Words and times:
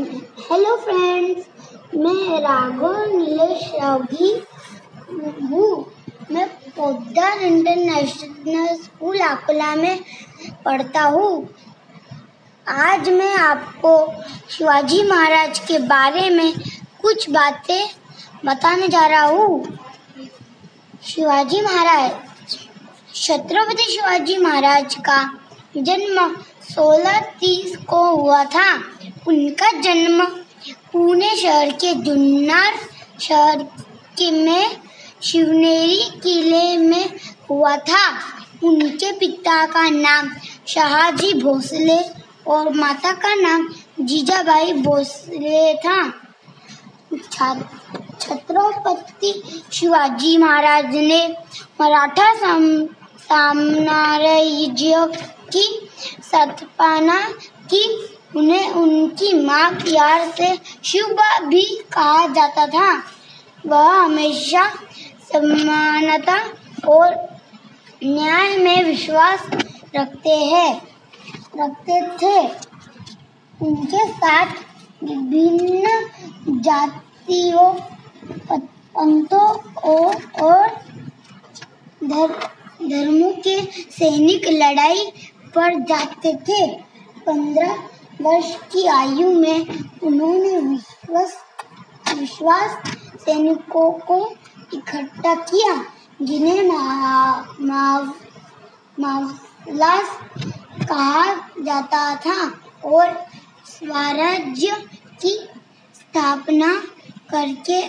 Hello 0.00 0.76
friends 0.76 1.46
मैं 1.94 2.40
राघव 2.40 3.16
नीलेश 3.16 3.64
रावगी 3.74 4.30
हूँ। 5.50 5.92
मैं 6.32 6.46
पोद्दार 6.76 7.42
इंटरनेशनल 7.42 8.76
स्कूल 8.76 9.18
अकोला 9.18 9.74
में 9.76 10.00
पढ़ता 10.64 11.02
हूँ। 11.02 11.48
आज 12.66 13.08
मैं 13.08 13.34
आपको 13.36 13.92
शिवाजी 14.50 15.02
महाराज 15.02 15.58
के 15.58 15.78
बारे 15.78 16.28
में 16.30 16.52
कुछ 17.02 17.28
बातें 17.30 17.88
बताने 18.44 18.88
जा 18.88 19.06
रहा 19.06 19.24
हूँ। 19.24 19.78
शिवाजी 21.04 21.60
महाराज, 21.60 22.10
छत्रपति 23.14 23.90
शिवाजी 23.92 24.36
महाराज 24.36 24.94
का 25.08 25.22
जन्म 25.76 26.34
सोलह 26.64 27.20
तीस 27.40 27.76
को 27.76 28.04
हुआ 28.10 28.44
था। 28.44 28.70
उनका 29.28 29.70
जन्म 29.80 30.24
पुणे 30.92 31.36
शहर 31.36 31.70
के 31.72 31.92
जुन्नर 31.94 32.74
शहर 33.20 33.62
के 34.18 34.30
में 34.30 34.76
शिवनेरी 35.22 36.04
किले 36.22 36.76
में 36.78 37.06
हुआ 37.50 37.76
था। 37.76 38.04
उनके 38.64 39.12
पिता 39.12 39.66
का 39.66 39.88
नाम 39.90 40.30
शाहजी 40.68 41.32
भोसले 41.34 41.98
और 42.46 42.72
माता 42.74 43.12
का 43.12 43.34
नाम 43.34 43.68
जीजाबाई 44.00 44.72
भोसले 44.72 45.74
था। 45.74 45.98
छत्रपति 48.20 49.62
शिवाजी 49.72 50.36
महाराज 50.38 50.94
ने 50.94 51.36
मराठा 51.80 52.32
साम्राज्य 53.20 54.94
की 55.52 55.66
स्थापना 56.22 57.18
उनकी 59.20 59.42
माँ 59.42 59.70
प्यार 59.70 60.30
से 60.30 60.56
शुभा 60.84 61.38
भी 61.40 61.62
कहा 61.92 62.26
जाता 62.26 62.66
था। 62.66 63.02
वह 63.66 63.92
हमेशा 63.94 64.68
समानता 65.22 66.36
और 66.88 67.14
न्याय 68.04 68.56
में 68.56 68.84
विश्वास 68.84 69.42
रखते 69.96 70.36
हैं। 70.36 70.80
रखते 71.56 72.00
थे। 72.22 72.48
उनके 73.62 74.08
साथ 74.08 74.46
विभिन्न 75.04 76.10
जातियों, 76.62 77.72
पंथों 78.52 79.48
और 80.42 80.66
धर्मों 82.04 83.32
के 83.32 83.62
सैनिक 83.92 84.48
लड़ाई 84.48 85.12
पर 85.54 85.78
जाते 85.78 86.34
थे। 86.34 86.66
पंद्रह 87.26 87.88
वर्ष 88.20 88.54
की 88.72 88.86
आयु 88.86 89.28
में 89.32 89.58
उन्होंने 90.02 90.56
विश्वास 90.58 91.36
विश्वास 92.18 92.70
सैनिकों 93.24 93.90
को 94.08 94.16
इकट्ठा 94.74 95.34
किया, 95.34 95.74
जिन्हें 96.22 96.62
मावलास 98.98 100.08
कहा 100.82 101.24
जाता 101.64 102.02
था 102.16 102.38
और 102.84 103.06
स्वराज्य 103.66 104.70
की 105.22 105.34
स्थापना 105.94 106.70
करके 107.30 107.80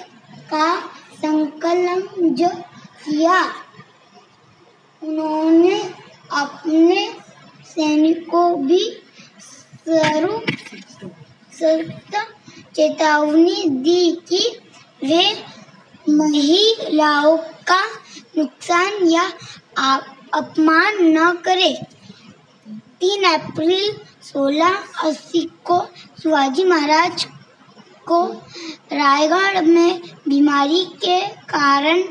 का 0.50 0.68
संकलन 1.16 2.02
जो 2.36 2.50
किया। 3.06 3.40
उन्होंने 5.02 5.78
अपने 6.32 7.08
सैनिकों 7.66 8.48
भी 8.66 8.84
सख्त 11.60 12.16
चेतावनी 12.76 13.64
दी 13.86 14.12
कि 14.30 14.44
वे 15.04 15.24
महिलाओं 16.10 17.38
का 17.68 17.82
नुकसान 18.38 19.08
या 19.10 19.24
अपमान 20.34 20.98
न 21.18 21.32
करें। 21.46 21.76
तीन 23.02 23.24
अप्रैल 23.24 23.92
सोलह 24.24 24.76
अस्सी 25.04 25.42
को 25.66 25.80
शिवाजी 26.24 26.64
महाराज 26.66 27.26
को 28.08 28.24
रायगढ़ 28.94 29.62
में 29.66 30.02
बीमारी 30.28 30.84
के 31.06 31.20
कारण 31.54 32.04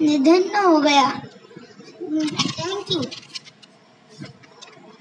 निधन 0.00 0.50
हो 0.66 0.76
गया 0.80 1.08
थैंक 2.02 2.90
यू 2.92 3.02